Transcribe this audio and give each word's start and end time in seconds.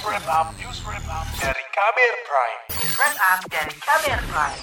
News 0.00 0.16
Wrap 0.16 0.32
Up, 0.32 0.48
News 0.56 0.80
Wrap 0.88 1.06
Up 1.12 1.28
dari 1.36 1.60
Kamer 1.76 2.14
Prime. 2.24 2.60
News 2.72 2.94
Wrap 2.96 3.16
Up 3.20 3.40
dari 3.52 3.74
Kamer 3.84 4.20
Prime. 4.32 4.60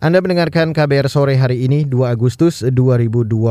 Anda 0.00 0.18
mendengarkan 0.24 0.72
KBR 0.72 1.12
sore 1.12 1.36
hari 1.36 1.68
ini 1.68 1.84
2 1.84 2.08
Agustus 2.08 2.64
2021. 2.64 3.44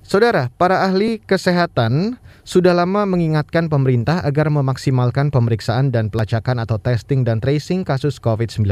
Saudara, 0.00 0.48
para 0.56 0.80
ahli 0.88 1.20
kesehatan 1.20 2.16
sudah 2.40 2.72
lama 2.72 3.04
mengingatkan 3.04 3.68
pemerintah 3.68 4.24
agar 4.24 4.48
memaksimalkan 4.48 5.28
pemeriksaan 5.28 5.92
dan 5.92 6.08
pelacakan 6.08 6.64
atau 6.64 6.80
testing 6.80 7.28
dan 7.28 7.44
tracing 7.44 7.84
kasus 7.84 8.16
COVID-19. 8.16 8.64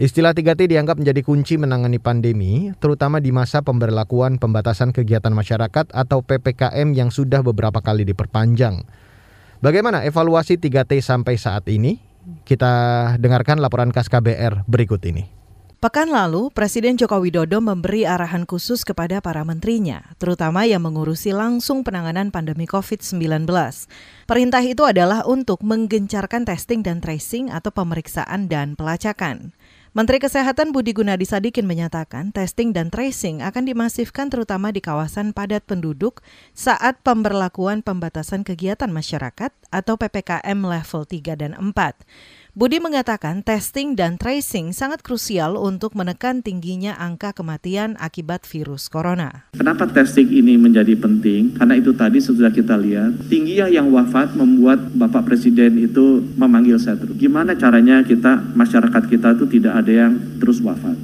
Istilah 0.00 0.32
3T 0.32 0.72
dianggap 0.72 0.96
menjadi 0.96 1.20
kunci 1.20 1.60
menangani 1.60 2.00
pandemi, 2.00 2.72
terutama 2.80 3.20
di 3.20 3.28
masa 3.28 3.60
pemberlakuan 3.60 4.40
pembatasan 4.40 4.96
kegiatan 4.96 5.36
masyarakat 5.36 5.92
atau 5.92 6.24
PPKM 6.24 6.96
yang 6.96 7.12
sudah 7.12 7.44
beberapa 7.44 7.84
kali 7.84 8.08
diperpanjang. 8.08 9.04
Bagaimana 9.60 10.04
evaluasi 10.04 10.60
3T 10.60 11.00
sampai 11.00 11.40
saat 11.40 11.64
ini? 11.72 11.96
Kita 12.44 13.14
dengarkan 13.16 13.62
laporan 13.62 13.94
khas 13.94 14.10
KBR 14.10 14.66
berikut 14.66 15.00
ini. 15.06 15.36
Pekan 15.76 16.08
lalu, 16.08 16.48
Presiden 16.50 16.96
Joko 16.96 17.20
Widodo 17.20 17.60
memberi 17.60 18.08
arahan 18.08 18.48
khusus 18.48 18.80
kepada 18.80 19.20
para 19.20 19.44
menterinya, 19.44 20.02
terutama 20.16 20.64
yang 20.64 20.80
mengurusi 20.80 21.36
langsung 21.36 21.84
penanganan 21.84 22.32
pandemi 22.32 22.64
COVID-19. 22.64 23.44
Perintah 24.24 24.64
itu 24.64 24.82
adalah 24.88 25.28
untuk 25.28 25.60
menggencarkan 25.60 26.48
testing 26.48 26.80
dan 26.80 27.04
tracing 27.04 27.52
atau 27.52 27.70
pemeriksaan 27.70 28.48
dan 28.48 28.72
pelacakan. 28.74 29.52
Menteri 29.96 30.20
Kesehatan 30.20 30.76
Budi 30.76 30.92
Gunadi 30.92 31.24
Sadikin 31.24 31.64
menyatakan 31.64 32.28
testing 32.28 32.76
dan 32.76 32.92
tracing 32.92 33.40
akan 33.40 33.64
dimasifkan 33.64 34.28
terutama 34.28 34.68
di 34.68 34.84
kawasan 34.84 35.32
padat 35.32 35.64
penduduk 35.64 36.20
saat 36.52 37.00
pemberlakuan 37.00 37.80
pembatasan 37.80 38.44
kegiatan 38.44 38.92
masyarakat 38.92 39.56
atau 39.72 39.96
PPKM 39.96 40.58
level 40.60 41.02
3 41.08 41.40
dan 41.40 41.56
4. 41.56 41.72
Budi 42.56 42.80
mengatakan 42.80 43.44
testing 43.44 43.92
dan 44.00 44.16
tracing 44.16 44.72
sangat 44.72 45.04
krusial 45.04 45.60
untuk 45.60 45.92
menekan 45.92 46.40
tingginya 46.40 46.96
angka 46.96 47.36
kematian 47.36 48.00
akibat 48.00 48.48
virus 48.48 48.88
corona. 48.88 49.44
Kenapa 49.52 49.84
testing 49.84 50.32
ini 50.32 50.56
menjadi 50.56 50.96
penting? 50.96 51.52
Karena 51.52 51.76
itu 51.76 51.92
tadi 51.92 52.16
sudah 52.16 52.48
kita 52.48 52.80
lihat, 52.80 53.28
tingginya 53.28 53.68
yang 53.68 53.92
wafat 53.92 54.32
membuat 54.32 54.88
Bapak 54.96 55.28
Presiden 55.28 55.76
itu 55.84 56.24
memanggil 56.40 56.80
saya 56.80 56.96
terus. 56.96 57.20
Gimana 57.20 57.52
caranya 57.60 58.00
kita, 58.00 58.40
masyarakat 58.56 59.04
kita 59.04 59.36
itu 59.36 59.44
tidak 59.60 59.84
ada 59.84 59.92
yang 59.92 60.16
terus 60.40 60.56
wafat? 60.64 60.96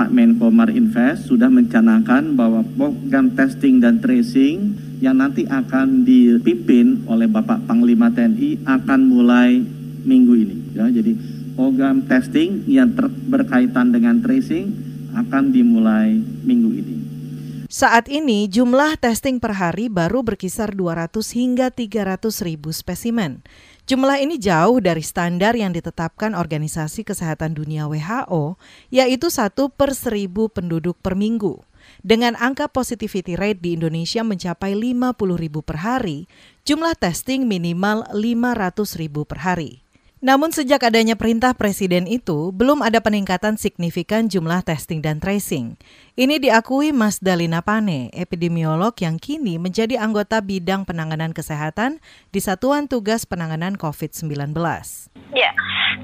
Pak 0.00 0.08
Menko 0.08 0.48
Marinvest 0.48 1.28
sudah 1.28 1.52
mencanangkan 1.52 2.32
bahwa 2.32 2.64
program 2.80 3.28
testing 3.36 3.76
dan 3.76 4.00
tracing 4.00 4.72
yang 5.04 5.20
nanti 5.20 5.44
akan 5.44 6.08
dipimpin 6.08 7.04
oleh 7.04 7.28
Bapak 7.28 7.68
Panglima 7.68 8.08
TNI 8.08 8.64
akan 8.64 9.00
mulai 9.04 9.60
minggu 10.08 10.32
ini 10.32 10.63
ya 10.74 10.90
jadi 10.90 11.14
program 11.54 12.04
testing 12.10 12.66
yang 12.66 12.90
berkaitan 13.30 13.94
dengan 13.94 14.18
tracing 14.20 14.74
akan 15.14 15.54
dimulai 15.54 16.18
minggu 16.42 16.70
ini 16.74 16.96
saat 17.74 18.06
ini 18.06 18.46
jumlah 18.46 18.94
testing 19.02 19.42
per 19.42 19.58
hari 19.58 19.90
baru 19.90 20.22
berkisar 20.22 20.78
200 20.78 21.10
hingga 21.34 21.74
300 21.74 22.22
ribu 22.46 22.70
spesimen. 22.70 23.42
Jumlah 23.90 24.22
ini 24.22 24.38
jauh 24.38 24.78
dari 24.78 25.02
standar 25.02 25.58
yang 25.58 25.74
ditetapkan 25.74 26.38
Organisasi 26.38 27.02
Kesehatan 27.02 27.58
Dunia 27.58 27.90
WHO, 27.90 28.56
yaitu 28.94 29.26
satu 29.26 29.74
per 29.74 29.90
seribu 29.98 30.46
penduduk 30.46 31.02
per 31.02 31.18
minggu. 31.18 31.66
Dengan 32.00 32.32
angka 32.38 32.70
positivity 32.70 33.36
rate 33.36 33.60
di 33.60 33.76
Indonesia 33.76 34.24
mencapai 34.24 34.72
50 34.72 35.36
ribu 35.36 35.60
per 35.60 35.84
hari, 35.84 36.30
jumlah 36.64 36.96
testing 36.96 37.44
minimal 37.44 38.08
500 38.14 39.02
ribu 39.02 39.28
per 39.28 39.44
hari. 39.44 39.83
Namun 40.24 40.56
sejak 40.56 40.80
adanya 40.80 41.20
perintah 41.20 41.52
presiden 41.52 42.08
itu, 42.08 42.48
belum 42.48 42.80
ada 42.80 43.04
peningkatan 43.04 43.60
signifikan 43.60 44.24
jumlah 44.24 44.64
testing 44.64 45.04
dan 45.04 45.20
tracing. 45.20 45.76
Ini 46.16 46.40
diakui 46.40 46.96
Mas 46.96 47.20
Dalina 47.20 47.60
Pane, 47.60 48.08
epidemiolog 48.08 48.96
yang 49.04 49.20
kini 49.20 49.60
menjadi 49.60 50.00
anggota 50.00 50.40
bidang 50.40 50.88
penanganan 50.88 51.36
kesehatan 51.36 52.00
di 52.32 52.40
Satuan 52.40 52.88
Tugas 52.88 53.28
Penanganan 53.28 53.76
COVID-19. 53.76 54.56
Ya, 55.36 55.52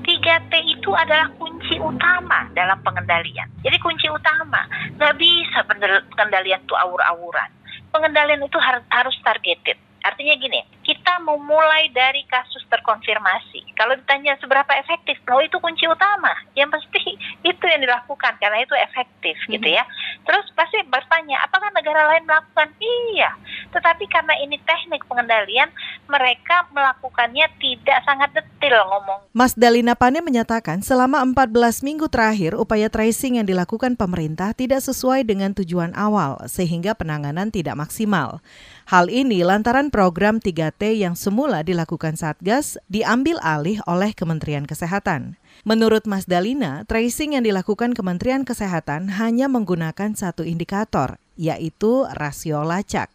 3T 0.05 0.53
itu 0.69 0.91
adalah 0.93 1.33
kunci 1.41 1.81
utama 1.81 2.45
dalam 2.53 2.77
pengendalian. 2.85 3.49
Jadi 3.65 3.81
kunci 3.81 4.05
utama, 4.13 4.69
nggak 5.01 5.17
bisa 5.17 5.65
pengendalian 6.13 6.61
itu 6.61 6.77
awur-awuran. 6.77 7.49
Pengendalian 7.89 8.45
itu 8.45 8.61
harus 8.93 9.17
targeted 9.25 9.81
Artinya 10.01 10.33
gini, 10.41 10.61
memulai 11.37 11.91
dari 11.95 12.27
kasus 12.27 12.65
terkonfirmasi. 12.67 13.75
Kalau 13.79 13.95
ditanya 13.95 14.35
seberapa 14.39 14.71
efektif, 14.79 15.19
oh 15.31 15.43
itu 15.43 15.59
kunci 15.63 15.87
utama. 15.87 16.35
Yang 16.59 16.79
pasti 16.79 17.15
itu 17.47 17.65
yang 17.67 17.83
dilakukan 17.83 18.35
karena 18.39 18.63
itu 18.63 18.75
efektif 18.75 19.37
mm 19.37 19.45
-hmm. 19.47 19.53
gitu 19.59 19.69
ya. 19.71 19.85
Terus 20.27 20.47
pasti 20.55 20.79
bertanya, 20.87 21.43
apakah 21.47 21.71
negara 21.71 22.11
lain 22.11 22.27
melakukan? 22.27 22.69
Iya. 22.81 23.31
Tetapi 23.71 24.05
karena 24.11 24.35
ini 24.43 24.59
teknik 24.67 25.07
pengendalian, 25.07 25.71
mereka 26.11 26.67
melakukannya 26.75 27.47
tidak 27.63 27.99
sangat 28.03 28.31
detail 28.35 28.83
ngomong. 28.91 29.21
Mas 29.31 29.55
Dalina 29.55 29.95
Pane 29.95 30.19
menyatakan 30.21 30.83
selama 30.83 31.23
14 31.23 31.87
minggu 31.87 32.11
terakhir 32.11 32.59
upaya 32.59 32.91
tracing 32.91 33.39
yang 33.39 33.47
dilakukan 33.47 33.95
pemerintah 33.95 34.51
tidak 34.53 34.83
sesuai 34.83 35.23
dengan 35.23 35.55
tujuan 35.55 35.95
awal 35.95 36.43
sehingga 36.51 36.99
penanganan 36.99 37.55
tidak 37.55 37.79
maksimal. 37.79 38.43
Hal 38.91 39.07
ini 39.07 39.47
lantaran 39.47 39.95
program 39.95 40.43
3T 40.43 40.99
yang 40.99 41.15
semula 41.15 41.63
dilakukan 41.63 42.19
Satgas 42.19 42.75
diambil 42.91 43.39
alih 43.39 43.79
oleh 43.87 44.11
Kementerian 44.11 44.67
Kesehatan. 44.67 45.39
Menurut 45.63 46.09
Mas 46.09 46.25
Dalina, 46.25 46.89
tracing 46.89 47.37
yang 47.39 47.45
dilakukan 47.45 47.93
Kementerian 47.93 48.43
Kesehatan 48.43 49.15
hanya 49.21 49.47
menggunakan 49.47 50.17
satu 50.17 50.43
indikator, 50.43 51.21
yaitu 51.41 52.05
rasio 52.13 52.61
lacak. 52.61 53.09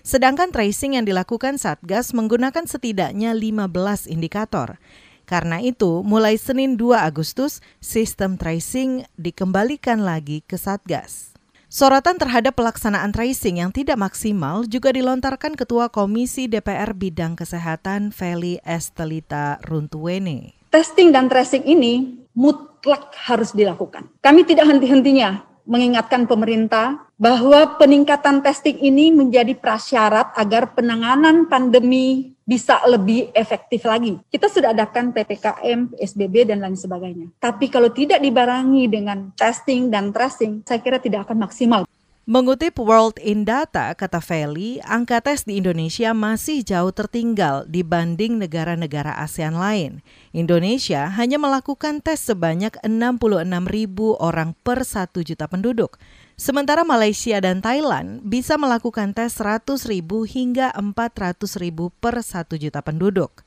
Sedangkan 0.00 0.48
tracing 0.48 0.96
yang 0.96 1.04
dilakukan 1.04 1.60
Satgas 1.60 2.16
menggunakan 2.16 2.64
setidaknya 2.64 3.36
15 3.36 4.08
indikator. 4.08 4.80
Karena 5.26 5.58
itu, 5.60 6.06
mulai 6.06 6.38
Senin 6.38 6.78
2 6.78 7.02
Agustus, 7.02 7.58
sistem 7.82 8.38
tracing 8.38 9.04
dikembalikan 9.18 10.00
lagi 10.00 10.40
ke 10.46 10.56
Satgas. 10.56 11.36
Sorotan 11.66 12.14
terhadap 12.14 12.54
pelaksanaan 12.54 13.10
tracing 13.10 13.58
yang 13.58 13.74
tidak 13.74 13.98
maksimal 13.98 14.62
juga 14.70 14.94
dilontarkan 14.94 15.58
Ketua 15.58 15.90
Komisi 15.90 16.46
DPR 16.46 16.94
Bidang 16.94 17.34
Kesehatan 17.34 18.14
Feli 18.14 18.62
Estelita 18.62 19.58
Runtuwene. 19.66 20.54
Testing 20.70 21.10
dan 21.10 21.26
tracing 21.26 21.66
ini 21.66 22.22
mutlak 22.38 23.10
harus 23.26 23.50
dilakukan. 23.50 24.06
Kami 24.22 24.46
tidak 24.46 24.70
henti-hentinya 24.70 25.42
mengingatkan 25.66 26.24
pemerintah 26.24 27.04
bahwa 27.18 27.76
peningkatan 27.76 28.40
testing 28.40 28.78
ini 28.80 29.10
menjadi 29.10 29.52
prasyarat 29.58 30.32
agar 30.38 30.72
penanganan 30.72 31.50
pandemi 31.50 32.36
bisa 32.46 32.78
lebih 32.86 33.34
efektif 33.34 33.82
lagi. 33.82 34.22
Kita 34.30 34.46
sudah 34.46 34.70
adakan 34.70 35.10
PPKM, 35.10 35.98
PSBB, 35.98 36.46
dan 36.46 36.62
lain 36.62 36.78
sebagainya. 36.78 37.26
Tapi 37.42 37.66
kalau 37.66 37.90
tidak 37.90 38.22
dibarengi 38.22 38.86
dengan 38.86 39.34
testing 39.34 39.90
dan 39.90 40.14
tracing, 40.14 40.62
saya 40.62 40.78
kira 40.78 41.02
tidak 41.02 41.26
akan 41.26 41.42
maksimal. 41.42 41.82
Mengutip 42.26 42.82
World 42.82 43.22
in 43.22 43.46
Data, 43.46 43.94
kata 43.94 44.18
Feli, 44.18 44.82
angka 44.82 45.22
tes 45.22 45.46
di 45.46 45.62
Indonesia 45.62 46.10
masih 46.10 46.66
jauh 46.66 46.90
tertinggal 46.90 47.70
dibanding 47.70 48.42
negara-negara 48.42 49.14
ASEAN 49.22 49.54
lain. 49.54 50.02
Indonesia 50.34 51.06
hanya 51.06 51.38
melakukan 51.38 52.02
tes 52.02 52.18
sebanyak 52.26 52.74
66 52.82 53.46
ribu 53.70 54.18
orang 54.18 54.58
per 54.66 54.82
1 54.82 55.22
juta 55.22 55.46
penduduk. 55.46 56.02
Sementara 56.34 56.82
Malaysia 56.82 57.38
dan 57.38 57.62
Thailand 57.62 58.26
bisa 58.26 58.58
melakukan 58.58 59.14
tes 59.14 59.30
100 59.38 59.86
ribu 59.86 60.26
hingga 60.26 60.74
400 60.74 61.38
ribu 61.62 61.94
per 62.02 62.26
1 62.26 62.58
juta 62.58 62.82
penduduk. 62.82 63.46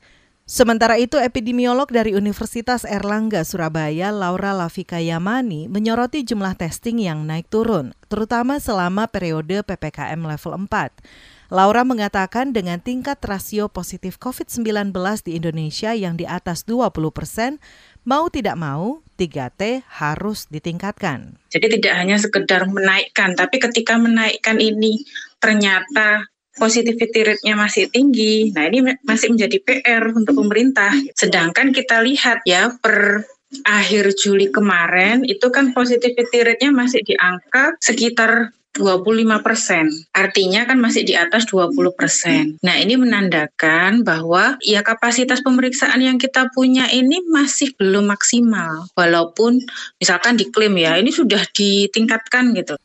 Sementara 0.50 0.98
itu, 0.98 1.14
epidemiolog 1.14 1.86
dari 1.94 2.10
Universitas 2.10 2.82
Erlangga 2.82 3.46
Surabaya, 3.46 4.10
Laura 4.10 4.50
Lafika 4.50 4.98
Yamani, 4.98 5.70
menyoroti 5.70 6.26
jumlah 6.26 6.58
testing 6.58 6.98
yang 6.98 7.22
naik 7.22 7.46
turun, 7.46 7.94
terutama 8.10 8.58
selama 8.58 9.06
periode 9.06 9.62
PPKM 9.62 10.18
level 10.18 10.66
4. 10.66 11.54
Laura 11.54 11.86
mengatakan 11.86 12.50
dengan 12.50 12.82
tingkat 12.82 13.22
rasio 13.22 13.70
positif 13.70 14.18
COVID-19 14.18 14.90
di 15.22 15.38
Indonesia 15.38 15.94
yang 15.94 16.18
di 16.18 16.26
atas 16.26 16.66
20 16.66 16.98
persen, 17.14 17.62
mau 18.02 18.26
tidak 18.26 18.58
mau 18.58 19.06
3T 19.22 19.86
harus 19.86 20.50
ditingkatkan. 20.50 21.38
Jadi 21.54 21.78
tidak 21.78 21.94
hanya 21.94 22.18
sekedar 22.18 22.66
menaikkan, 22.66 23.38
tapi 23.38 23.62
ketika 23.62 23.94
menaikkan 24.02 24.58
ini 24.58 25.06
ternyata 25.38 26.26
positivity 26.60 27.24
rate-nya 27.24 27.56
masih 27.56 27.88
tinggi. 27.88 28.52
Nah, 28.52 28.68
ini 28.68 29.00
masih 29.00 29.32
menjadi 29.32 29.56
PR 29.64 30.04
untuk 30.12 30.36
pemerintah. 30.36 30.92
Sedangkan 31.16 31.72
kita 31.72 32.04
lihat 32.04 32.44
ya 32.44 32.76
per 32.76 33.24
akhir 33.66 34.14
Juli 34.14 34.52
kemarin 34.52 35.26
itu 35.26 35.50
kan 35.50 35.74
positivity 35.74 36.44
rate-nya 36.44 36.70
masih 36.70 37.02
di 37.02 37.18
angka 37.18 37.74
sekitar 37.82 38.54
25 38.78 39.42
persen. 39.42 39.90
Artinya 40.14 40.62
kan 40.62 40.78
masih 40.78 41.02
di 41.02 41.18
atas 41.18 41.50
20 41.50 41.74
persen. 41.90 42.54
Nah 42.62 42.78
ini 42.78 42.94
menandakan 42.94 44.06
bahwa 44.06 44.54
ya 44.62 44.86
kapasitas 44.86 45.42
pemeriksaan 45.42 45.98
yang 45.98 46.22
kita 46.22 46.46
punya 46.54 46.86
ini 46.86 47.18
masih 47.26 47.74
belum 47.74 48.06
maksimal. 48.06 48.86
Walaupun 48.94 49.58
misalkan 49.98 50.38
diklaim 50.38 50.78
ya 50.78 50.94
ini 51.02 51.10
sudah 51.10 51.42
ditingkatkan 51.50 52.54
gitu. 52.54 52.78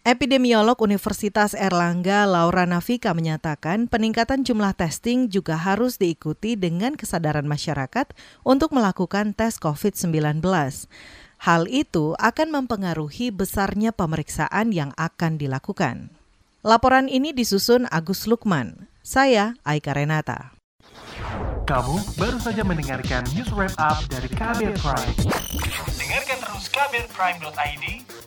Epidemiolog 0.00 0.80
Universitas 0.80 1.52
Erlangga 1.52 2.24
Laura 2.24 2.64
Navika 2.64 3.12
menyatakan 3.12 3.84
peningkatan 3.84 4.48
jumlah 4.48 4.72
testing 4.72 5.28
juga 5.28 5.60
harus 5.60 6.00
diikuti 6.00 6.56
dengan 6.56 6.96
kesadaran 6.96 7.44
masyarakat 7.44 8.16
untuk 8.40 8.72
melakukan 8.72 9.36
tes 9.36 9.60
COVID-19. 9.60 10.40
Hal 11.44 11.62
itu 11.68 12.16
akan 12.16 12.48
mempengaruhi 12.48 13.28
besarnya 13.28 13.92
pemeriksaan 13.92 14.72
yang 14.72 14.96
akan 14.96 15.36
dilakukan. 15.36 16.08
Laporan 16.64 17.04
ini 17.04 17.36
disusun 17.36 17.84
Agus 17.92 18.24
Lukman. 18.24 18.88
Saya 19.04 19.52
Aika 19.68 19.92
Renata. 19.92 20.56
Kamu 21.68 22.00
baru 22.16 22.40
saja 22.40 22.64
mendengarkan 22.64 23.22
news 23.36 23.52
wrap 23.52 23.76
up 23.76 24.00
dari 24.08 24.32
Kabel 24.32 24.72
Prime. 24.80 25.12
Dengarkan 25.94 26.38
terus 26.40 26.66
kabelprime.id, 26.72 27.84